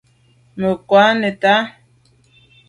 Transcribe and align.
Me 0.59 0.69
kwa’ 0.87 1.05
neta. 1.21 1.53